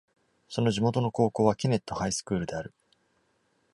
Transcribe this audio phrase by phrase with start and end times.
[0.49, 2.73] その地元の高校は、ケネット・ハイ・スクールである。